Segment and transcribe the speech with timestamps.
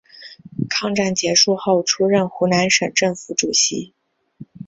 [0.67, 3.93] 抗战结束后出任湖南省政府主席。